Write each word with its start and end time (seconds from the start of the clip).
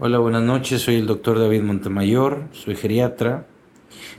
Hola, 0.00 0.20
buenas 0.20 0.44
noches. 0.44 0.82
Soy 0.82 0.94
el 0.94 1.08
doctor 1.08 1.40
David 1.40 1.62
Montemayor, 1.62 2.44
soy 2.52 2.76
geriatra. 2.76 3.48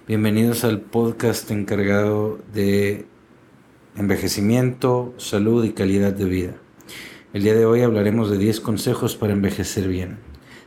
Bienvenidos 0.10 0.66
al 0.66 0.82
podcast 0.82 1.50
encargado 1.52 2.38
de 2.54 3.06
envejecimiento, 3.96 5.14
salud 5.16 5.64
y 5.64 5.72
calidad 5.72 6.12
de 6.12 6.26
vida. 6.26 6.56
El 7.32 7.44
día 7.44 7.54
de 7.54 7.66
hoy 7.66 7.82
hablaremos 7.82 8.30
de 8.30 8.38
10 8.38 8.60
consejos 8.60 9.16
para 9.16 9.32
envejecer 9.32 9.88
bien. 9.88 10.18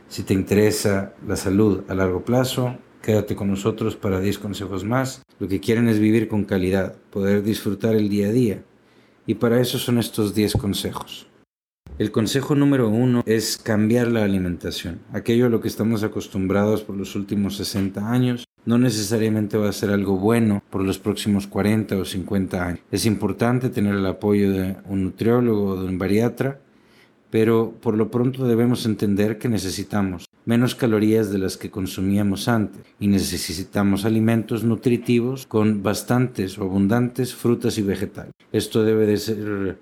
Si 0.07 0.23
te 0.23 0.33
interesa 0.33 1.13
la 1.27 1.35
salud 1.35 1.83
a 1.89 1.93
largo 1.93 2.25
plazo, 2.25 2.79
quédate 3.03 3.35
con 3.35 3.51
nosotros 3.51 3.95
para 3.95 4.19
10 4.19 4.39
consejos 4.39 4.83
más. 4.83 5.21
Lo 5.37 5.47
que 5.47 5.59
quieren 5.59 5.87
es 5.89 5.99
vivir 5.99 6.27
con 6.27 6.43
calidad, 6.43 6.95
poder 7.11 7.43
disfrutar 7.43 7.93
el 7.93 8.09
día 8.09 8.29
a 8.29 8.31
día. 8.31 8.63
Y 9.27 9.35
para 9.35 9.61
eso 9.61 9.77
son 9.77 9.99
estos 9.99 10.33
10 10.33 10.53
consejos. 10.53 11.27
El 11.99 12.09
consejo 12.09 12.55
número 12.55 12.89
uno 12.89 13.21
es 13.27 13.55
cambiar 13.57 14.07
la 14.07 14.23
alimentación. 14.23 15.01
Aquello 15.11 15.45
a 15.45 15.49
lo 15.49 15.61
que 15.61 15.67
estamos 15.67 16.01
acostumbrados 16.01 16.81
por 16.81 16.97
los 16.97 17.15
últimos 17.15 17.55
60 17.57 18.11
años 18.11 18.47
no 18.65 18.79
necesariamente 18.79 19.57
va 19.57 19.69
a 19.69 19.73
ser 19.73 19.91
algo 19.91 20.17
bueno 20.17 20.63
por 20.71 20.81
los 20.81 20.97
próximos 20.97 21.45
40 21.45 21.95
o 21.97 22.03
50 22.03 22.65
años. 22.65 22.79
Es 22.91 23.05
importante 23.05 23.69
tener 23.69 23.93
el 23.93 24.05
apoyo 24.07 24.51
de 24.51 24.75
un 24.87 25.03
nutriólogo 25.03 25.65
o 25.65 25.81
de 25.83 25.87
un 25.87 25.99
bariatra, 25.99 26.59
pero 27.29 27.75
por 27.79 27.95
lo 27.95 28.09
pronto 28.09 28.47
debemos 28.47 28.87
entender 28.87 29.37
que 29.37 29.47
necesitamos 29.47 30.25
menos 30.45 30.73
calorías 30.73 31.31
de 31.31 31.37
las 31.37 31.57
que 31.57 31.69
consumíamos 31.69 32.47
antes 32.47 32.81
y 32.99 33.07
necesitamos 33.07 34.03
alimentos 34.03 34.63
nutritivos 34.63 35.45
con 35.45 35.83
bastantes 35.83 36.57
o 36.57 36.63
abundantes 36.63 37.35
frutas 37.35 37.77
y 37.77 37.83
vegetales. 37.83 38.33
Esto 38.51 38.83
debe 38.83 39.05
de 39.05 39.17
ser 39.17 39.77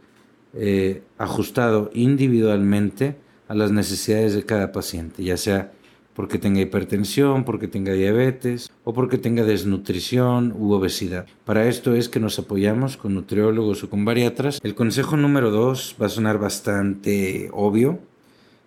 eh, 0.53 1.03
ajustado 1.17 1.89
individualmente 1.93 3.15
a 3.47 3.55
las 3.55 3.71
necesidades 3.71 4.33
de 4.33 4.43
cada 4.43 4.71
paciente, 4.71 5.23
ya 5.23 5.37
sea 5.37 5.71
porque 6.13 6.37
tenga 6.37 6.59
hipertensión, 6.59 7.45
porque 7.45 7.67
tenga 7.67 7.93
diabetes 7.93 8.69
o 8.83 8.93
porque 8.93 9.17
tenga 9.17 9.43
desnutrición 9.43 10.53
u 10.57 10.73
obesidad. 10.73 11.25
Para 11.45 11.67
esto 11.67 11.95
es 11.95 12.09
que 12.09 12.19
nos 12.19 12.37
apoyamos 12.37 12.97
con 12.97 13.13
nutriólogos 13.13 13.83
o 13.83 13.89
con 13.89 14.03
bariatras. 14.03 14.59
El 14.63 14.75
consejo 14.75 15.15
número 15.15 15.51
dos 15.51 15.95
va 16.01 16.07
a 16.07 16.09
sonar 16.09 16.37
bastante 16.37 17.49
obvio, 17.53 17.99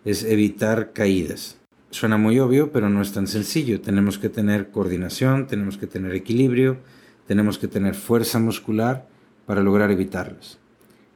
es 0.04 0.24
evitar 0.24 0.92
caídas. 0.92 1.58
Suena 1.90 2.16
muy 2.16 2.38
obvio, 2.40 2.72
pero 2.72 2.88
no 2.88 3.02
es 3.02 3.12
tan 3.12 3.26
sencillo. 3.26 3.80
Tenemos 3.80 4.18
que 4.18 4.28
tener 4.28 4.70
coordinación, 4.70 5.46
tenemos 5.46 5.78
que 5.78 5.86
tener 5.86 6.14
equilibrio, 6.14 6.78
tenemos 7.26 7.58
que 7.58 7.68
tener 7.68 7.94
fuerza 7.94 8.38
muscular 8.38 9.06
para 9.46 9.62
lograr 9.62 9.90
evitarlas 9.90 10.58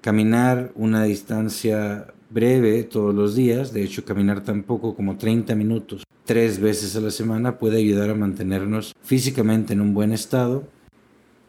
caminar 0.09 0.73
una 0.75 1.05
distancia 1.05 2.07
breve 2.31 2.83
todos 2.83 3.15
los 3.15 3.37
días, 3.37 3.75
de 3.75 3.83
hecho 3.83 4.07
caminar 4.07 4.43
tan 4.43 4.63
poco 4.63 4.97
como 4.97 5.19
30 5.19 5.55
minutos 5.55 6.03
tres 6.25 6.61
veces 6.61 6.97
a 6.97 7.03
la 7.03 7.11
semana 7.11 7.59
puede 7.59 7.77
ayudar 7.77 8.09
a 8.09 8.15
mantenernos 8.15 8.95
físicamente 9.03 9.75
en 9.75 9.83
un 9.83 9.93
buen 9.93 10.15
estado. 10.15 10.67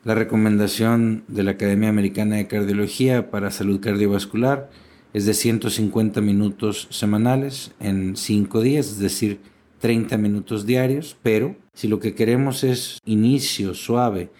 La 0.03 0.13
recomendación 0.13 1.23
de 1.29 1.43
la 1.43 1.51
Academia 1.51 1.87
Americana 1.87 2.35
de 2.35 2.47
Cardiología 2.47 3.31
para 3.31 3.49
Salud 3.49 3.79
Cardiovascular 3.79 4.69
es 5.13 5.25
de 5.25 5.35
150 5.35 6.19
minutos 6.19 6.89
semanales 6.89 7.71
en 7.79 8.17
5 8.17 8.59
días, 8.59 8.87
es 8.87 8.99
decir, 8.99 9.39
30 9.79 10.17
minutos 10.17 10.65
diarios, 10.65 11.15
pero 11.23 11.55
si 11.73 11.87
lo 11.87 12.01
que 12.01 12.13
queremos 12.13 12.65
es 12.65 12.99
inicio 13.05 13.73
suave 13.73 14.31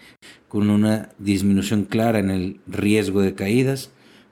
con 0.46 0.68
una 0.68 1.08
disminución 1.18 1.84
clara 1.84 2.18
en 2.18 2.28
el 2.28 2.60
riesgo 2.66 3.22
de 3.22 3.34
caídas, 3.34 3.90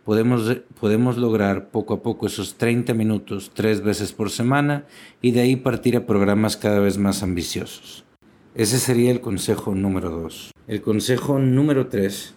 podemos, 0.08 0.56
podemos 0.80 1.18
lograr 1.18 1.68
poco 1.68 1.92
a 1.92 2.02
poco 2.02 2.28
esos 2.28 2.54
30 2.54 2.94
minutos 2.94 3.50
tres 3.52 3.82
veces 3.82 4.14
por 4.14 4.30
semana 4.30 4.86
y 5.20 5.32
de 5.32 5.40
ahí 5.40 5.56
partir 5.56 5.98
a 5.98 6.06
programas 6.06 6.56
cada 6.56 6.80
vez 6.80 6.96
más 6.96 7.22
ambiciosos. 7.22 8.06
Ese 8.54 8.78
sería 8.78 9.10
el 9.10 9.20
consejo 9.20 9.74
número 9.74 10.08
2. 10.08 10.52
El 10.66 10.80
consejo 10.80 11.38
número 11.38 11.88
3 11.88 12.34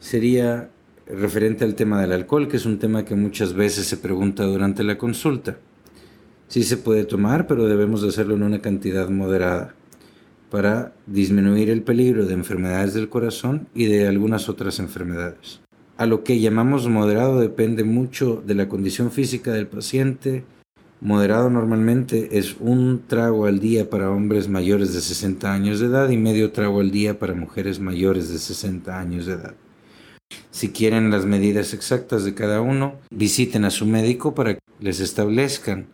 sería 0.00 0.70
referente 1.06 1.64
al 1.64 1.76
tema 1.76 2.00
del 2.00 2.10
alcohol, 2.10 2.48
que 2.48 2.56
es 2.56 2.66
un 2.66 2.80
tema 2.80 3.04
que 3.04 3.14
muchas 3.14 3.54
veces 3.54 3.86
se 3.86 3.98
pregunta 3.98 4.42
durante 4.42 4.82
la 4.82 4.98
consulta. 4.98 5.58
Sí 6.48 6.64
se 6.64 6.76
puede 6.76 7.04
tomar, 7.04 7.46
pero 7.46 7.68
debemos 7.68 8.02
de 8.02 8.08
hacerlo 8.08 8.34
en 8.34 8.42
una 8.42 8.58
cantidad 8.58 9.08
moderada 9.10 9.76
para 10.50 10.92
disminuir 11.06 11.70
el 11.70 11.82
peligro 11.82 12.26
de 12.26 12.34
enfermedades 12.34 12.94
del 12.94 13.08
corazón 13.08 13.68
y 13.76 13.84
de 13.84 14.08
algunas 14.08 14.48
otras 14.48 14.80
enfermedades 14.80 15.62
a 16.02 16.06
lo 16.06 16.24
que 16.24 16.40
llamamos 16.40 16.88
moderado 16.88 17.38
depende 17.38 17.84
mucho 17.84 18.42
de 18.44 18.56
la 18.56 18.68
condición 18.68 19.12
física 19.12 19.52
del 19.52 19.68
paciente. 19.68 20.42
Moderado 21.00 21.48
normalmente 21.48 22.38
es 22.38 22.56
un 22.58 23.04
trago 23.06 23.46
al 23.46 23.60
día 23.60 23.88
para 23.88 24.10
hombres 24.10 24.48
mayores 24.48 24.94
de 24.94 25.00
60 25.00 25.52
años 25.52 25.78
de 25.78 25.86
edad 25.86 26.08
y 26.08 26.16
medio 26.16 26.50
trago 26.50 26.80
al 26.80 26.90
día 26.90 27.20
para 27.20 27.34
mujeres 27.34 27.78
mayores 27.78 28.30
de 28.30 28.40
60 28.40 28.98
años 28.98 29.26
de 29.26 29.34
edad. 29.34 29.54
Si 30.50 30.70
quieren 30.70 31.12
las 31.12 31.24
medidas 31.24 31.72
exactas 31.72 32.24
de 32.24 32.34
cada 32.34 32.60
uno, 32.62 32.96
visiten 33.12 33.64
a 33.64 33.70
su 33.70 33.86
médico 33.86 34.34
para 34.34 34.54
que 34.54 34.60
les 34.80 34.98
establezcan 34.98 35.86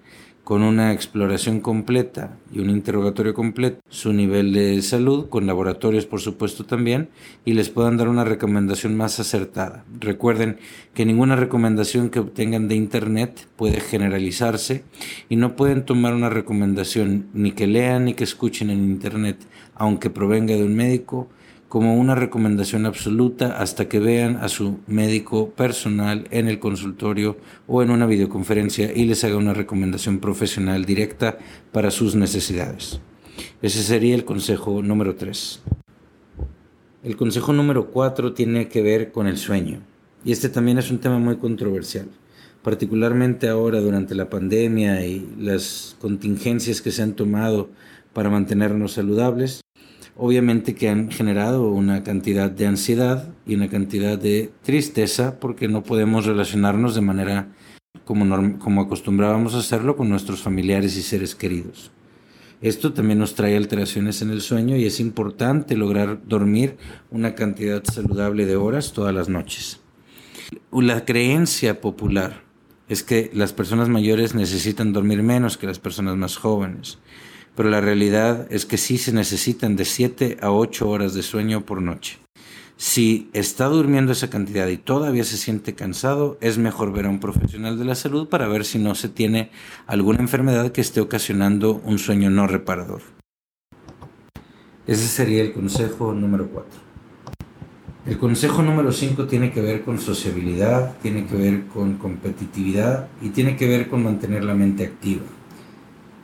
con 0.49 0.63
una 0.63 0.95
exploración 0.95 1.61
completa 1.61 2.39
y 2.51 2.61
un 2.61 2.71
interrogatorio 2.71 3.35
completo, 3.35 3.83
su 3.91 4.15
nivel 4.15 4.55
de 4.55 4.81
salud, 4.81 5.29
con 5.29 5.47
laboratorios 5.47 6.07
por 6.07 6.23
supuesto 6.23 6.65
también, 6.65 7.11
y 7.45 7.53
les 7.53 7.69
puedan 7.69 7.99
dar 7.99 8.09
una 8.09 8.25
recomendación 8.25 8.97
más 8.97 9.21
acertada. 9.21 9.85
Recuerden 10.01 10.57
que 10.95 11.05
ninguna 11.05 11.37
recomendación 11.37 12.09
que 12.09 12.21
obtengan 12.21 12.67
de 12.67 12.77
Internet 12.77 13.47
puede 13.57 13.79
generalizarse 13.81 14.85
y 15.29 15.37
no 15.37 15.55
pueden 15.55 15.85
tomar 15.85 16.15
una 16.15 16.31
recomendación 16.31 17.27
ni 17.35 17.53
que 17.53 17.67
lean 17.67 18.07
ni 18.07 18.15
que 18.15 18.25
escuchen 18.25 18.71
en 18.71 18.85
Internet, 18.85 19.37
aunque 19.75 20.09
provenga 20.09 20.55
de 20.55 20.65
un 20.65 20.75
médico, 20.75 21.29
como 21.69 21.97
una 21.97 22.15
recomendación 22.15 22.87
absoluta 22.87 23.59
hasta 23.61 23.89
que 23.89 24.01
vean 24.01 24.37
a 24.37 24.49
su 24.49 24.79
médico 24.87 25.51
personal 25.51 26.27
en 26.31 26.49
el 26.49 26.59
consultorio 26.59 27.37
o 27.67 27.83
en 27.83 27.91
una 27.91 28.07
videoconferencia 28.07 28.91
y 28.93 29.05
les 29.05 29.23
haga 29.25 29.37
una 29.37 29.53
recomendación 29.53 30.19
profesional 30.19 30.87
directa 30.87 31.39
para 31.71 31.91
sus 31.91 32.15
necesidades. 32.15 33.01
Ese 33.61 33.83
sería 33.83 34.15
el 34.15 34.25
consejo 34.25 34.83
número 34.83 35.17
3. 35.17 35.61
El 37.05 37.17
consejo 37.17 37.53
número 37.53 37.91
4 37.91 38.33
tiene 38.33 38.69
que 38.69 38.83
ver 38.83 39.13
con 39.13 39.27
el 39.27 39.37
sueño. 39.37 39.81
Y 40.25 40.33
este 40.33 40.49
también 40.49 40.79
es 40.79 40.91
un 40.91 40.99
tema 40.99 41.19
muy 41.19 41.37
controversial, 41.37 42.09
particularmente 42.63 43.49
ahora 43.49 43.81
durante 43.81 44.15
la 44.15 44.31
pandemia 44.31 45.05
y 45.07 45.29
las 45.39 45.97
contingencias 46.01 46.83
que 46.83 46.91
se 46.91 47.03
han 47.03 47.13
tomado 47.13 47.69
para 48.13 48.31
mantenernos 48.31 48.93
saludables 48.93 49.61
obviamente 50.19 50.75
que 50.75 50.89
han 50.89 51.11
generado 51.11 51.71
una 51.71 52.03
cantidad 52.03 52.51
de 52.51 52.67
ansiedad 52.67 53.33
y 53.47 53.55
una 53.55 53.69
cantidad 53.69 54.19
de 54.19 54.51
tristeza 54.63 55.39
porque 55.39 55.69
no 55.69 55.85
podemos 55.85 56.27
relacionarnos 56.27 56.97
de 56.97 57.01
manera 57.01 57.49
como, 58.05 58.59
como 58.59 58.83
acostumbrábamos 58.83 59.55
a 59.55 59.59
hacerlo 59.59 59.97
con 59.97 60.09
nuestros 60.09 60.43
familiares 60.43 60.97
y 60.97 61.03
seres 61.03 61.37
queridos. 61.37 61.93
Esto 62.61 62.93
también 62.93 63.21
nos 63.21 63.37
trae 63.37 63.57
alteraciones 63.57 64.21
en 64.21 64.31
el 64.31 64.41
sueño 64.41 64.77
y 64.77 64.87
es 64.87 64.99
importante 64.99 65.77
lograr 65.77 66.21
dormir 66.27 66.77
una 67.13 67.37
cantidad 67.37 67.85
saludable 67.85 68.45
de 68.45 68.57
horas 68.57 68.93
todas 68.93 69.15
las 69.15 69.29
noches. 69.29 69.81
La 70.73 71.05
creencia 71.05 71.81
popular 71.81 72.43
es 72.89 73.05
que 73.05 73.31
las 73.33 73.53
personas 73.53 73.89
mayores 73.89 74.35
necesitan 74.35 74.93
dormir 74.93 75.23
menos 75.23 75.57
que 75.57 75.69
las 75.69 75.79
personas 75.79 76.17
más 76.17 76.37
jóvenes 76.37 76.99
pero 77.59 77.71
la 77.71 77.81
realidad 77.81 78.47
es 78.51 78.67
que 78.67 78.79
sí 78.79 78.99
se 78.99 79.11
necesitan 79.11 79.75
de 79.75 79.85
7 79.85 80.37
a 80.41 80.53
8 80.53 80.89
horas 80.89 81.13
de 81.13 81.25
sueño 81.25 81.67
por 81.67 81.83
noche. 81.83 82.19
Si 82.77 83.31
está 83.33 83.65
durmiendo 83.65 84.13
esa 84.13 84.31
cantidad 84.31 84.69
y 84.69 84.77
todavía 84.77 85.25
se 85.25 85.37
siente 85.37 85.75
cansado, 85.75 86.39
es 86.41 86.57
mejor 86.57 86.93
ver 86.93 87.07
a 87.07 87.09
un 87.09 87.19
profesional 87.19 87.77
de 87.77 87.85
la 87.85 87.97
salud 87.97 88.29
para 88.29 88.47
ver 88.47 88.65
si 88.65 88.79
no 88.79 88.95
se 88.95 89.09
tiene 89.09 89.51
alguna 89.89 90.21
enfermedad 90.21 90.71
que 90.71 90.81
esté 90.81 91.01
ocasionando 91.01 91.83
un 91.85 91.99
sueño 91.99 92.31
no 92.31 92.47
reparador. 92.47 93.03
Ese 94.87 95.09
sería 95.09 95.43
el 95.43 95.53
consejo 95.53 96.15
número 96.15 96.47
4. 96.47 96.71
El 98.07 98.19
consejo 98.19 98.63
número 98.63 98.93
5 98.93 99.27
tiene 99.27 99.51
que 99.51 99.63
ver 99.63 99.83
con 99.83 99.99
sociabilidad, 99.99 100.97
tiene 101.03 101.27
que 101.27 101.35
ver 101.35 101.67
con 101.67 101.95
competitividad 101.95 103.09
y 103.21 103.31
tiene 103.31 103.57
que 103.57 103.67
ver 103.67 103.89
con 103.89 104.05
mantener 104.05 104.45
la 104.45 104.55
mente 104.55 104.85
activa 104.85 105.25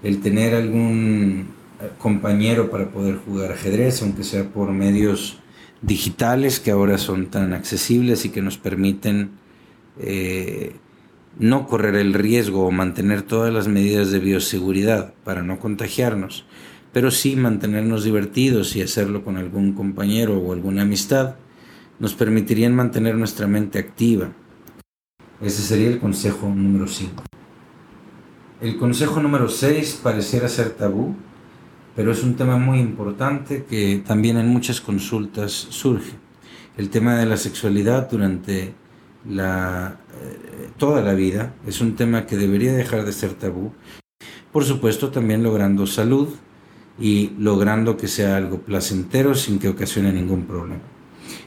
el 0.05 0.21
tener 0.21 0.55
algún 0.55 1.49
eh, 1.81 1.91
compañero 1.99 2.71
para 2.71 2.91
poder 2.91 3.17
jugar 3.17 3.53
ajedrez, 3.53 4.03
aunque 4.03 4.23
sea 4.23 4.49
por 4.51 4.71
medios 4.71 5.39
digitales 5.83 6.61
que 6.61 6.71
ahora 6.71 6.99
son 6.99 7.27
tan 7.27 7.53
accesibles 7.53 8.25
y 8.25 8.29
que 8.29 8.43
nos 8.43 8.59
permiten 8.59 9.31
eh, 9.99 10.77
no 11.39 11.67
correr 11.67 11.97
el 11.97 12.15
riesgo 12.15 12.67
o 12.67 12.71
mantener 12.71 13.23
todas 13.23 13.53
las 13.53 13.67
medidas 13.67 14.11
de 14.11 14.21
bioseguridad 14.21 15.15
para 15.25 15.43
no 15.43 15.59
contagiarnos, 15.59 16.45
pero 16.93 17.11
sí 17.11 17.35
mantenernos 17.35 18.05
divertidos 18.05 18.77
y 18.77 18.83
hacerlo 18.83 19.25
con 19.25 19.37
algún 19.37 19.73
compañero 19.73 20.39
o 20.39 20.53
alguna 20.53 20.83
amistad, 20.83 21.37
nos 21.99 22.15
permitirían 22.15 22.75
mantener 22.75 23.17
nuestra 23.17 23.47
mente 23.47 23.79
activa. 23.79 24.33
Ese 25.41 25.63
sería 25.63 25.89
el 25.89 25.99
consejo 25.99 26.49
número 26.49 26.87
5. 26.87 27.25
El 28.61 28.77
consejo 28.79 29.21
número 29.21 29.49
6 29.49 30.01
pareciera 30.03 30.49
ser 30.49 30.71
tabú, 30.71 31.17
pero 31.97 32.13
es 32.13 32.23
un 32.23 32.37
tema 32.37 32.57
muy 32.57 32.79
importante 32.79 33.65
que 33.65 34.03
también 34.07 34.37
en 34.37 34.49
muchas 34.49 34.81
consultas 34.81 35.53
surge. 35.53 36.13
El 36.77 36.89
tema 36.89 37.17
de 37.17 37.27
la 37.27 37.37
sexualidad 37.37 38.09
durante 38.09 38.75
eh, 39.29 39.91
toda 40.77 41.03
la 41.03 41.15
vida 41.15 41.55
es 41.67 41.81
un 41.81 41.97
tema 41.97 42.27
que 42.27 42.37
debería 42.37 42.73
dejar 42.73 43.05
de 43.05 43.13
ser 43.13 43.35
tabú. 43.35 43.73
Por 44.53 44.65
supuesto, 44.65 45.11
también 45.11 45.43
logrando 45.43 45.87
salud 45.87 46.29
y 46.99 47.33
logrando 47.39 47.97
que 47.97 48.07
sea 48.07 48.37
algo 48.37 48.61
placentero 48.61 49.35
sin 49.35 49.59
que 49.59 49.69
ocasione 49.69 50.13
ningún 50.13 50.45
problema. 50.47 50.94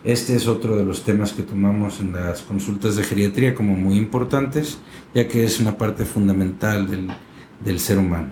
Este 0.07 0.37
es 0.37 0.47
otro 0.47 0.77
de 0.77 0.85
los 0.85 1.03
temas 1.03 1.33
que 1.33 1.43
tomamos 1.43 1.99
en 1.99 2.13
las 2.13 2.41
consultas 2.41 2.95
de 2.95 3.03
geriatría 3.03 3.53
como 3.53 3.75
muy 3.75 3.97
importantes, 3.97 4.77
ya 5.13 5.27
que 5.27 5.43
es 5.43 5.59
una 5.59 5.77
parte 5.77 6.05
fundamental 6.05 6.89
del, 6.89 7.09
del 7.59 7.77
ser 7.77 7.97
humano. 7.97 8.31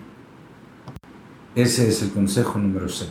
Ese 1.54 1.90
es 1.90 2.02
el 2.02 2.12
consejo 2.12 2.60
número 2.60 2.88
6. 2.88 3.10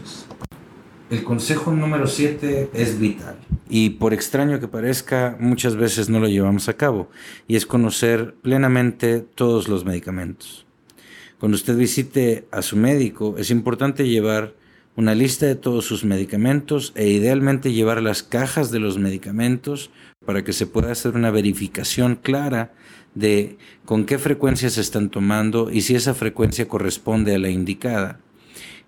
El 1.11 1.25
consejo 1.25 1.72
número 1.72 2.06
7 2.06 2.70
es 2.72 2.99
vital 2.99 3.37
y 3.69 3.90
por 3.90 4.14
extraño 4.14 4.58
que 4.58 4.66
parezca, 4.66 5.37
muchas 5.38 5.76
veces 5.76 6.08
no 6.08 6.19
lo 6.19 6.28
llevamos 6.28 6.70
a 6.70 6.76
cabo 6.78 7.11
y 7.46 7.56
es 7.56 7.66
conocer 7.66 8.34
plenamente 8.40 9.20
todos 9.20 9.69
los 9.69 9.84
medicamentos. 9.84 10.64
Cuando 11.38 11.56
usted 11.56 11.76
visite 11.76 12.46
a 12.50 12.62
su 12.62 12.78
médico, 12.78 13.34
es 13.37 13.50
importante 13.50 14.08
llevar 14.08 14.55
una 14.96 15.14
lista 15.14 15.46
de 15.46 15.56
todos 15.56 15.85
sus 15.85 16.05
medicamentos 16.05 16.93
e 16.94 17.08
idealmente 17.08 17.73
llevar 17.73 18.00
las 18.02 18.23
cajas 18.23 18.70
de 18.70 18.79
los 18.79 18.99
medicamentos 18.99 19.91
para 20.25 20.44
que 20.44 20.52
se 20.52 20.67
pueda 20.67 20.93
hacer 20.93 21.14
una 21.14 21.31
verificación 21.31 22.17
clara 22.17 22.73
de 23.14 23.58
con 23.85 24.05
qué 24.05 24.19
frecuencia 24.19 24.70
se 24.70 24.81
están 24.81 25.11
tomando 25.11 25.70
y 25.70 25.81
si 25.81 25.94
esa 25.94 26.14
frecuencia 26.14 26.69
corresponde 26.69 27.35
a 27.35 27.38
la 27.38 27.50
indicada. 27.50 28.20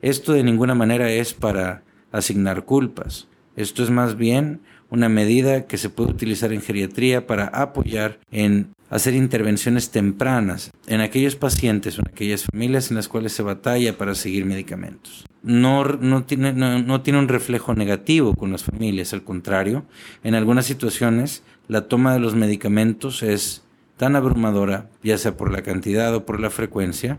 Esto 0.03 0.33
de 0.33 0.45
ninguna 0.45 0.75
manera 0.75 1.11
es 1.11 1.35
para 1.35 1.83
asignar 2.13 2.65
culpas. 2.65 3.29
Esto 3.57 3.83
es 3.83 3.91
más 3.91 4.17
bien 4.17 4.61
una 4.91 5.09
medida 5.09 5.67
que 5.67 5.79
se 5.79 5.91
puede 5.91 6.11
utilizar 6.11 6.53
en 6.53 6.63
geriatría 6.63 7.27
para 7.27 7.47
apoyar 7.47 8.21
en 8.31 8.76
hacer 8.91 9.15
intervenciones 9.15 9.91
tempranas 9.91 10.71
en 10.87 11.01
aquellos 11.01 11.37
pacientes 11.37 11.99
o 11.99 12.03
en 12.03 12.09
aquellas 12.09 12.45
familias 12.45 12.91
en 12.91 12.97
las 12.97 13.09
cuales 13.09 13.33
se 13.33 13.43
batalla 13.43 13.97
para 13.99 14.15
seguir 14.15 14.45
medicamentos. 14.45 15.25
No, 15.43 15.85
no, 15.85 16.25
tiene, 16.25 16.53
no, 16.53 17.03
tiene 17.03 17.19
un 17.19 17.29
reflejo 17.29 17.75
negativo 17.75 18.35
con 18.35 18.51
las 18.53 18.65
familias, 18.65 19.13
al 19.13 19.23
contrario, 19.23 19.87
en 20.25 20.35
algunas 20.35 20.67
situaciones 20.67 21.43
la 21.69 21.89
toma 21.89 22.13
de 22.13 22.21
los 22.21 22.35
medicamentos 22.35 23.23
es 23.23 23.63
tan 23.97 24.17
abrumadora, 24.17 24.91
ya 25.03 25.19
sea 25.19 25.37
por 25.37 25.53
la 25.53 25.63
cantidad 25.63 26.15
o 26.15 26.27
por 26.27 26.41
la 26.41 26.51
frecuencia, 26.51 27.19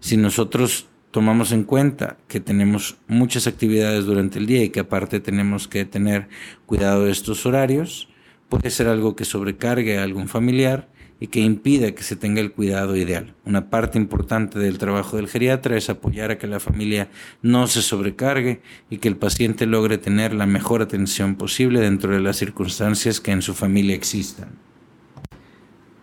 si 0.00 0.16
nosotros 0.16 0.88
tomamos 1.10 1.52
en 1.52 1.64
cuenta 1.64 2.16
que 2.26 2.40
tenemos 2.40 2.96
muchas 3.06 3.46
actividades 3.46 4.04
durante 4.04 4.40
el 4.40 4.46
día 4.46 4.64
y 4.64 4.70
que 4.70 4.80
aparte 4.80 5.20
tenemos 5.20 5.68
que 5.68 5.84
tener 5.84 6.28
cuidado 6.66 7.04
de 7.04 7.12
estos 7.12 7.46
horarios, 7.46 8.08
puede 8.54 8.70
ser 8.70 8.86
algo 8.86 9.16
que 9.16 9.24
sobrecargue 9.24 9.98
a 9.98 10.04
algún 10.04 10.28
familiar 10.28 10.88
y 11.18 11.26
que 11.26 11.40
impida 11.40 11.92
que 11.92 12.04
se 12.04 12.14
tenga 12.14 12.40
el 12.40 12.52
cuidado 12.52 12.94
ideal. 12.94 13.34
Una 13.44 13.68
parte 13.68 13.98
importante 13.98 14.60
del 14.60 14.78
trabajo 14.78 15.16
del 15.16 15.26
geriatra 15.26 15.76
es 15.76 15.90
apoyar 15.90 16.30
a 16.30 16.38
que 16.38 16.46
la 16.46 16.60
familia 16.60 17.10
no 17.42 17.66
se 17.66 17.82
sobrecargue 17.82 18.60
y 18.90 18.98
que 18.98 19.08
el 19.08 19.16
paciente 19.16 19.66
logre 19.66 19.98
tener 19.98 20.34
la 20.34 20.46
mejor 20.46 20.82
atención 20.82 21.34
posible 21.34 21.80
dentro 21.80 22.12
de 22.12 22.20
las 22.20 22.36
circunstancias 22.36 23.20
que 23.20 23.32
en 23.32 23.42
su 23.42 23.54
familia 23.54 23.96
existan. 23.96 24.50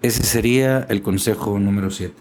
Ese 0.01 0.23
sería 0.23 0.85
el 0.89 1.01
consejo 1.01 1.57
número 1.57 1.89
7. 1.89 2.13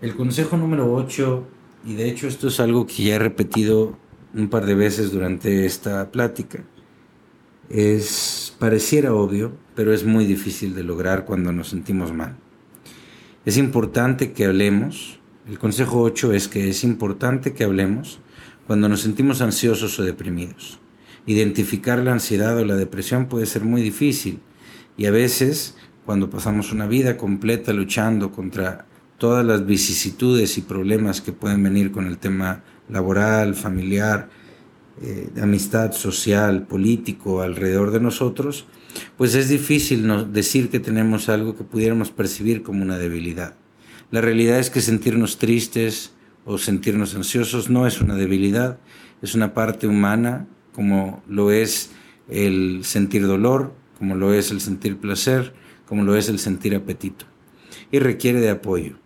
El 0.00 0.16
consejo 0.16 0.56
número 0.56 0.92
8, 0.92 1.46
y 1.86 1.94
de 1.94 2.08
hecho 2.08 2.26
esto 2.26 2.48
es 2.48 2.58
algo 2.58 2.84
que 2.88 3.04
ya 3.04 3.14
he 3.14 3.18
repetido 3.20 3.96
un 4.34 4.48
par 4.48 4.66
de 4.66 4.74
veces 4.74 5.12
durante 5.12 5.66
esta 5.66 6.10
plática, 6.10 6.64
es 7.72 8.51
pareciera 8.62 9.12
obvio, 9.12 9.58
pero 9.74 9.92
es 9.92 10.04
muy 10.04 10.24
difícil 10.24 10.76
de 10.76 10.84
lograr 10.84 11.24
cuando 11.24 11.50
nos 11.50 11.70
sentimos 11.70 12.12
mal. 12.12 12.36
Es 13.44 13.56
importante 13.56 14.30
que 14.30 14.44
hablemos, 14.44 15.18
el 15.48 15.58
consejo 15.58 16.00
8 16.02 16.32
es 16.32 16.46
que 16.46 16.70
es 16.70 16.84
importante 16.84 17.54
que 17.54 17.64
hablemos 17.64 18.20
cuando 18.68 18.88
nos 18.88 19.00
sentimos 19.00 19.40
ansiosos 19.40 19.98
o 19.98 20.04
deprimidos. 20.04 20.78
Identificar 21.26 21.98
la 21.98 22.12
ansiedad 22.12 22.56
o 22.56 22.64
la 22.64 22.76
depresión 22.76 23.26
puede 23.26 23.46
ser 23.46 23.64
muy 23.64 23.82
difícil 23.82 24.38
y 24.96 25.06
a 25.06 25.10
veces 25.10 25.74
cuando 26.06 26.30
pasamos 26.30 26.70
una 26.70 26.86
vida 26.86 27.16
completa 27.16 27.72
luchando 27.72 28.30
contra 28.30 28.86
todas 29.18 29.44
las 29.44 29.66
vicisitudes 29.66 30.56
y 30.56 30.60
problemas 30.60 31.20
que 31.20 31.32
pueden 31.32 31.64
venir 31.64 31.90
con 31.90 32.06
el 32.06 32.18
tema 32.18 32.62
laboral, 32.88 33.56
familiar, 33.56 34.28
eh, 35.00 35.30
de 35.34 35.42
amistad 35.42 35.92
social, 35.92 36.66
político 36.66 37.40
alrededor 37.40 37.92
de 37.92 38.00
nosotros, 38.00 38.66
pues 39.16 39.34
es 39.34 39.48
difícil 39.48 40.06
decir 40.32 40.68
que 40.68 40.80
tenemos 40.80 41.28
algo 41.28 41.56
que 41.56 41.64
pudiéramos 41.64 42.10
percibir 42.10 42.62
como 42.62 42.82
una 42.82 42.98
debilidad. 42.98 43.54
La 44.10 44.20
realidad 44.20 44.58
es 44.58 44.68
que 44.68 44.82
sentirnos 44.82 45.38
tristes 45.38 46.12
o 46.44 46.58
sentirnos 46.58 47.14
ansiosos 47.14 47.70
no 47.70 47.86
es 47.86 48.00
una 48.00 48.14
debilidad, 48.14 48.78
es 49.22 49.34
una 49.34 49.54
parte 49.54 49.86
humana 49.86 50.46
como 50.74 51.22
lo 51.26 51.50
es 51.50 51.90
el 52.28 52.80
sentir 52.84 53.26
dolor, 53.26 53.72
como 53.98 54.14
lo 54.14 54.34
es 54.34 54.50
el 54.50 54.60
sentir 54.60 54.98
placer, 54.98 55.54
como 55.86 56.04
lo 56.04 56.16
es 56.16 56.28
el 56.28 56.38
sentir 56.38 56.74
apetito. 56.74 57.24
Y 57.90 57.98
requiere 57.98 58.40
de 58.40 58.50
apoyo. 58.50 59.01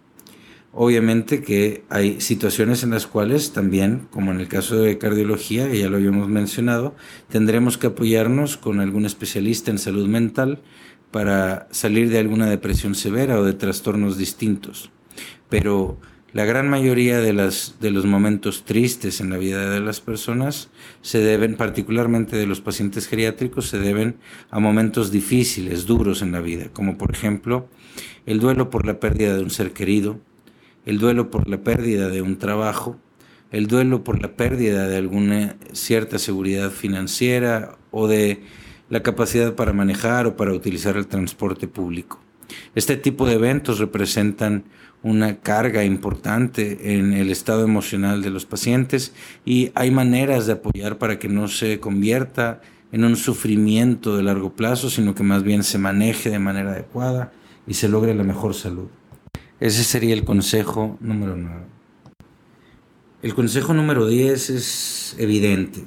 Obviamente 0.79 1.41
que 1.41 1.85
hay 1.89 2.21
situaciones 2.21 2.83
en 2.83 2.91
las 2.91 3.07
cuales 3.07 3.55
también, 3.55 4.09
como 4.11 4.31
en 4.31 4.41
el 4.41 4.47
caso 4.47 4.77
de 4.77 4.99
cardiología, 4.99 5.71
que 5.71 5.79
ya 5.79 5.89
lo 5.89 5.97
habíamos 5.97 6.29
mencionado, 6.29 6.95
tendremos 7.31 7.79
que 7.79 7.87
apoyarnos 7.87 8.59
con 8.59 8.81
algún 8.81 9.07
especialista 9.07 9.71
en 9.71 9.79
salud 9.79 10.07
mental 10.07 10.61
para 11.11 11.67
salir 11.71 12.11
de 12.11 12.19
alguna 12.19 12.45
depresión 12.51 12.95
severa 12.95 13.41
o 13.41 13.45
de 13.45 13.55
trastornos 13.55 14.19
distintos. 14.19 14.91
Pero 15.49 15.99
la 16.35 16.45
gran 16.45 16.69
mayoría 16.69 17.23
de, 17.23 17.33
las, 17.33 17.77
de 17.81 17.91
los 17.91 18.05
momentos 18.05 18.67
tristes 18.67 19.23
en 19.23 19.31
la 19.31 19.39
vida 19.39 19.71
de 19.71 19.81
las 19.81 20.03
personas 20.03 20.69
se 21.01 21.21
deben, 21.21 21.57
particularmente 21.57 22.37
de 22.37 22.47
los 22.47 22.61
pacientes 22.61 23.09
geriátricos, 23.09 23.71
se 23.71 23.79
deben 23.79 24.17
a 24.51 24.61
momentos 24.61 25.11
difíciles, 25.11 25.87
duros 25.87 26.21
en 26.21 26.33
la 26.33 26.41
vida, 26.43 26.69
como 26.75 26.99
por 26.99 27.13
ejemplo 27.13 27.71
el 28.27 28.41
duelo 28.41 28.69
por 28.69 28.85
la 28.85 29.01
pérdida 29.01 29.35
de 29.35 29.43
un 29.43 29.49
ser 29.49 29.73
querido, 29.73 30.21
el 30.87 30.99
duelo 30.99 31.31
por 31.31 31.49
la 31.49 31.59
pérdida 31.59 32.09
de 32.09 32.23
un 32.23 32.39
trabajo, 32.39 32.97
el 33.51 33.67
duelo 33.67 34.05
por 34.05 34.23
la 34.23 34.37
pérdida 34.37 34.89
de 34.89 34.97
alguna 34.97 35.57
cierta 35.73 36.19
seguridad 36.19 36.71
financiera 36.71 37.77
o 37.91 38.09
de 38.09 38.43
la 38.89 39.03
capacidad 39.03 39.55
para 39.55 39.73
manejar 39.73 40.27
o 40.27 40.37
para 40.37 40.53
utilizar 40.53 40.97
el 40.97 41.09
transporte 41.09 41.69
público. 41.69 42.21
Este 42.75 42.97
tipo 42.97 43.27
de 43.27 43.35
eventos 43.35 43.81
representan 43.81 44.65
una 45.03 45.41
carga 45.41 45.85
importante 45.85 46.97
en 46.97 47.13
el 47.13 47.31
estado 47.31 47.65
emocional 47.65 48.23
de 48.23 48.31
los 48.31 48.47
pacientes 48.47 49.13
y 49.45 49.73
hay 49.75 49.91
maneras 49.91 50.47
de 50.47 50.55
apoyar 50.55 50.99
para 50.99 51.19
que 51.19 51.29
no 51.29 51.49
se 51.49 51.81
convierta 51.81 52.61
en 52.93 53.05
un 53.05 53.17
sufrimiento 53.17 54.17
de 54.17 54.23
largo 54.23 54.53
plazo, 54.53 54.89
sino 54.89 55.15
que 55.15 55.25
más 55.25 55.43
bien 55.43 55.65
se 55.65 55.79
maneje 55.79 56.31
de 56.31 56.39
manera 56.39 56.73
adecuada 56.73 57.33
y 57.67 57.75
se 57.75 57.89
logre 57.89 58.15
la 58.15 58.23
mejor 58.23 58.55
salud. 58.55 58.89
Ese 59.59 59.85
sería 59.85 60.13
el 60.13 60.25
consejo 60.25 60.99
número 61.01 61.35
9. 61.35 61.65
El 63.23 63.35
consejo 63.35 63.73
número 63.73 64.07
10 64.07 64.51
es 64.51 65.17
evidente. 65.19 65.83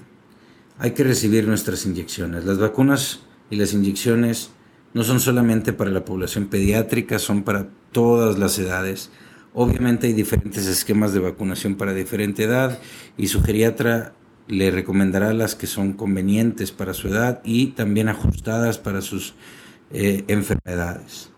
Hay 0.79 0.91
que 0.91 1.03
recibir 1.03 1.47
nuestras 1.47 1.85
inyecciones. 1.85 2.45
Las 2.45 2.57
vacunas 2.57 3.19
y 3.51 3.57
las 3.57 3.73
inyecciones 3.73 4.49
no 4.95 5.03
son 5.03 5.19
solamente 5.19 5.71
para 5.71 5.91
la 5.91 6.03
población 6.03 6.47
pediátrica, 6.47 7.19
son 7.19 7.43
para 7.43 7.67
todas 7.91 8.39
las 8.39 8.57
edades. 8.57 9.11
Obviamente 9.53 10.07
hay 10.07 10.13
diferentes 10.13 10.65
esquemas 10.65 11.13
de 11.13 11.19
vacunación 11.19 11.75
para 11.75 11.93
diferente 11.93 12.45
edad 12.45 12.79
y 13.17 13.27
su 13.27 13.43
geriatra 13.43 14.13
le 14.47 14.71
recomendará 14.71 15.31
las 15.33 15.53
que 15.53 15.67
son 15.67 15.93
convenientes 15.93 16.71
para 16.71 16.95
su 16.95 17.09
edad 17.09 17.39
y 17.43 17.67
también 17.67 18.09
ajustadas 18.09 18.79
para 18.79 19.01
sus 19.01 19.35
eh, 19.91 20.23
enfermedades. 20.27 21.29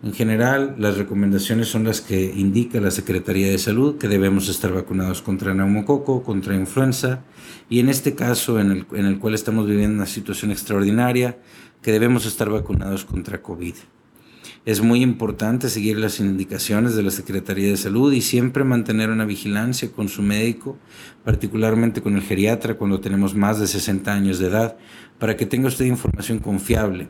En 0.00 0.12
general, 0.12 0.76
las 0.78 0.96
recomendaciones 0.96 1.66
son 1.66 1.82
las 1.82 2.00
que 2.00 2.32
indica 2.36 2.80
la 2.80 2.92
Secretaría 2.92 3.50
de 3.50 3.58
Salud, 3.58 3.98
que 3.98 4.06
debemos 4.06 4.48
estar 4.48 4.72
vacunados 4.72 5.22
contra 5.22 5.54
neumococo, 5.54 6.22
contra 6.22 6.54
influenza, 6.54 7.24
y 7.68 7.80
en 7.80 7.88
este 7.88 8.14
caso, 8.14 8.60
en 8.60 8.70
el, 8.70 8.86
en 8.92 9.06
el 9.06 9.18
cual 9.18 9.34
estamos 9.34 9.66
viviendo 9.66 9.96
una 9.96 10.06
situación 10.06 10.52
extraordinaria, 10.52 11.38
que 11.82 11.90
debemos 11.90 12.26
estar 12.26 12.48
vacunados 12.48 13.04
contra 13.04 13.42
COVID. 13.42 13.74
Es 14.64 14.82
muy 14.82 15.02
importante 15.02 15.68
seguir 15.68 15.98
las 15.98 16.20
indicaciones 16.20 16.94
de 16.94 17.02
la 17.02 17.10
Secretaría 17.10 17.68
de 17.68 17.76
Salud 17.76 18.12
y 18.12 18.20
siempre 18.20 18.62
mantener 18.62 19.10
una 19.10 19.24
vigilancia 19.24 19.90
con 19.90 20.08
su 20.08 20.22
médico, 20.22 20.78
particularmente 21.24 22.02
con 22.02 22.14
el 22.14 22.22
geriatra 22.22 22.74
cuando 22.74 23.00
tenemos 23.00 23.34
más 23.34 23.58
de 23.58 23.66
60 23.66 24.12
años 24.12 24.38
de 24.38 24.46
edad, 24.46 24.76
para 25.18 25.36
que 25.36 25.46
tenga 25.46 25.68
usted 25.68 25.86
información 25.86 26.38
confiable, 26.38 27.08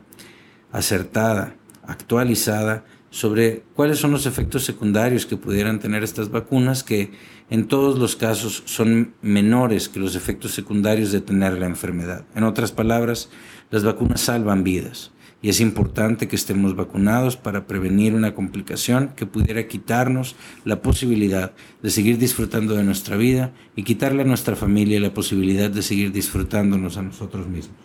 acertada, 0.71 1.55
actualizada 1.83 2.85
sobre 3.11 3.63
cuáles 3.73 3.97
son 3.97 4.11
los 4.11 4.25
efectos 4.25 4.63
secundarios 4.63 5.25
que 5.25 5.37
pudieran 5.37 5.79
tener 5.79 6.03
estas 6.03 6.29
vacunas, 6.29 6.83
que 6.83 7.11
en 7.49 7.67
todos 7.67 7.97
los 7.97 8.15
casos 8.15 8.61
son 8.65 9.13
menores 9.21 9.89
que 9.89 9.99
los 9.99 10.15
efectos 10.15 10.51
secundarios 10.51 11.11
de 11.11 11.21
tener 11.21 11.53
la 11.57 11.65
enfermedad. 11.65 12.25
En 12.35 12.43
otras 12.43 12.71
palabras, 12.71 13.29
las 13.71 13.83
vacunas 13.83 14.21
salvan 14.21 14.63
vidas 14.63 15.11
y 15.41 15.49
es 15.49 15.61
importante 15.61 16.27
que 16.27 16.35
estemos 16.35 16.75
vacunados 16.75 17.37
para 17.37 17.65
prevenir 17.65 18.13
una 18.13 18.35
complicación 18.35 19.13
que 19.15 19.25
pudiera 19.25 19.67
quitarnos 19.67 20.35
la 20.65 20.81
posibilidad 20.81 21.53
de 21.81 21.89
seguir 21.89 22.17
disfrutando 22.17 22.75
de 22.75 22.83
nuestra 22.83 23.15
vida 23.15 23.53
y 23.75 23.83
quitarle 23.83 24.23
a 24.23 24.25
nuestra 24.25 24.55
familia 24.55 24.99
la 24.99 25.13
posibilidad 25.13 25.69
de 25.69 25.81
seguir 25.81 26.11
disfrutándonos 26.11 26.97
a 26.97 27.03
nosotros 27.03 27.47
mismos. 27.47 27.77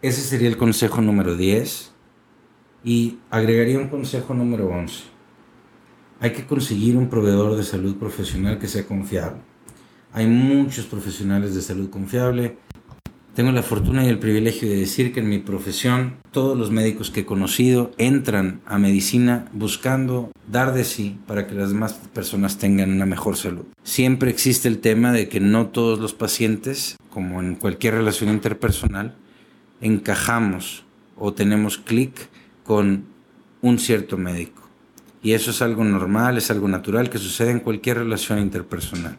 Ese 0.00 0.20
sería 0.20 0.48
el 0.48 0.56
consejo 0.56 1.00
número 1.00 1.34
10 1.34 1.93
y 2.84 3.18
agregaría 3.30 3.78
un 3.78 3.88
consejo 3.88 4.34
número 4.34 4.68
11. 4.68 5.04
Hay 6.20 6.32
que 6.32 6.46
conseguir 6.46 6.96
un 6.96 7.08
proveedor 7.08 7.56
de 7.56 7.64
salud 7.64 7.96
profesional 7.96 8.58
que 8.58 8.68
sea 8.68 8.86
confiable. 8.86 9.40
Hay 10.12 10.26
muchos 10.26 10.86
profesionales 10.86 11.54
de 11.54 11.62
salud 11.62 11.90
confiable 11.90 12.56
tengo 13.34 13.50
la 13.50 13.64
fortuna 13.64 14.04
y 14.04 14.08
el 14.08 14.20
privilegio 14.20 14.68
de 14.68 14.76
decir 14.76 15.12
que 15.12 15.18
en 15.18 15.28
mi 15.28 15.38
profesión 15.38 16.18
todos 16.30 16.56
los 16.56 16.70
médicos 16.70 17.10
que 17.10 17.20
he 17.20 17.26
conocido 17.26 17.90
entran 17.98 18.60
a 18.64 18.78
medicina 18.78 19.48
buscando 19.52 20.30
dar 20.46 20.72
de 20.72 20.84
sí 20.84 21.18
para 21.26 21.48
que 21.48 21.56
las 21.56 21.70
demás 21.70 21.94
personas 22.12 22.58
tengan 22.58 22.92
una 22.92 23.06
mejor 23.06 23.36
salud. 23.36 23.64
Siempre 23.82 24.30
existe 24.30 24.68
el 24.68 24.78
tema 24.78 25.10
de 25.10 25.28
que 25.28 25.40
no 25.40 25.66
todos 25.66 25.98
los 25.98 26.14
pacientes, 26.14 26.96
como 27.10 27.40
en 27.40 27.56
cualquier 27.56 27.94
relación 27.94 28.30
interpersonal, 28.30 29.16
encajamos 29.80 30.84
o 31.16 31.34
tenemos 31.34 31.76
clic 31.76 32.28
con 32.64 33.04
un 33.62 33.78
cierto 33.78 34.16
médico. 34.16 34.62
Y 35.22 35.32
eso 35.32 35.52
es 35.52 35.62
algo 35.62 35.84
normal, 35.84 36.36
es 36.36 36.50
algo 36.50 36.68
natural 36.68 37.08
que 37.08 37.18
sucede 37.18 37.50
en 37.50 37.60
cualquier 37.60 37.98
relación 37.98 38.40
interpersonal. 38.40 39.18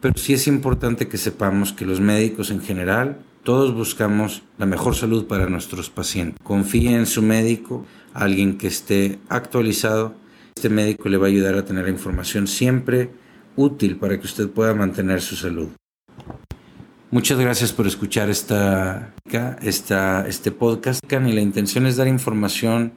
Pero 0.00 0.14
sí 0.16 0.32
es 0.32 0.46
importante 0.46 1.08
que 1.08 1.16
sepamos 1.16 1.72
que 1.72 1.84
los 1.84 2.00
médicos 2.00 2.50
en 2.50 2.60
general, 2.60 3.18
todos 3.42 3.74
buscamos 3.74 4.42
la 4.58 4.66
mejor 4.66 4.94
salud 4.94 5.26
para 5.26 5.48
nuestros 5.48 5.90
pacientes. 5.90 6.38
Confíe 6.44 6.94
en 6.94 7.06
su 7.06 7.22
médico, 7.22 7.84
alguien 8.14 8.58
que 8.58 8.68
esté 8.68 9.18
actualizado. 9.28 10.14
Este 10.54 10.68
médico 10.68 11.08
le 11.08 11.16
va 11.16 11.26
a 11.26 11.30
ayudar 11.30 11.56
a 11.56 11.64
tener 11.64 11.88
información 11.88 12.46
siempre 12.46 13.10
útil 13.56 13.96
para 13.96 14.20
que 14.20 14.26
usted 14.26 14.48
pueda 14.48 14.74
mantener 14.74 15.20
su 15.20 15.34
salud. 15.34 15.68
Muchas 17.10 17.38
gracias 17.38 17.72
por 17.72 17.86
escuchar 17.86 18.28
esta, 18.28 19.14
esta, 19.62 20.28
este 20.28 20.50
podcast. 20.50 21.02
Y 21.10 21.32
la 21.32 21.40
intención 21.40 21.86
es 21.86 21.96
dar 21.96 22.06
información 22.06 22.92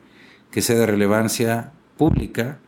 que 0.51 0.61
sea 0.61 0.77
de 0.77 0.85
relevancia 0.85 1.71
pública 1.97 2.59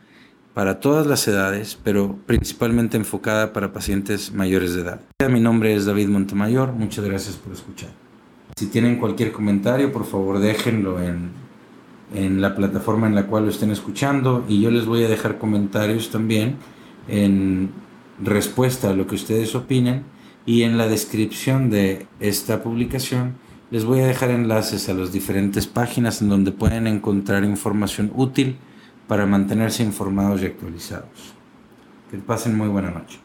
para 0.54 0.80
todas 0.80 1.06
las 1.06 1.28
edades, 1.28 1.78
pero 1.84 2.16
principalmente 2.24 2.96
enfocada 2.96 3.52
para 3.52 3.74
pacientes 3.74 4.32
mayores 4.32 4.74
de 4.74 4.80
edad. 4.80 5.00
Mi 5.28 5.38
nombre 5.38 5.74
es 5.74 5.84
David 5.84 6.08
Montemayor, 6.08 6.72
muchas 6.72 7.04
gracias 7.04 7.36
por 7.36 7.52
escuchar. 7.52 7.90
Si 8.56 8.68
tienen 8.68 8.96
cualquier 8.96 9.30
comentario, 9.30 9.92
por 9.92 10.06
favor 10.06 10.38
déjenlo 10.38 11.02
en, 11.02 11.28
en 12.14 12.40
la 12.40 12.56
plataforma 12.56 13.06
en 13.06 13.14
la 13.14 13.26
cual 13.26 13.44
lo 13.44 13.50
estén 13.50 13.70
escuchando 13.70 14.46
y 14.48 14.62
yo 14.62 14.70
les 14.70 14.86
voy 14.86 15.04
a 15.04 15.08
dejar 15.08 15.36
comentarios 15.36 16.10
también 16.10 16.56
en 17.06 17.68
respuesta 18.22 18.90
a 18.90 18.94
lo 18.94 19.06
que 19.06 19.16
ustedes 19.16 19.54
opinen 19.54 20.13
y 20.46 20.62
en 20.62 20.76
la 20.76 20.88
descripción 20.88 21.70
de 21.70 22.06
esta 22.20 22.62
publicación 22.62 23.34
les 23.70 23.84
voy 23.84 24.00
a 24.00 24.06
dejar 24.06 24.30
enlaces 24.30 24.88
a 24.88 24.94
las 24.94 25.12
diferentes 25.12 25.66
páginas 25.66 26.22
en 26.22 26.28
donde 26.28 26.52
pueden 26.52 26.86
encontrar 26.86 27.44
información 27.44 28.12
útil 28.14 28.56
para 29.08 29.26
mantenerse 29.26 29.82
informados 29.82 30.42
y 30.42 30.46
actualizados. 30.46 31.34
Que 32.10 32.18
pasen 32.18 32.56
muy 32.56 32.68
buena 32.68 32.90
noche. 32.90 33.18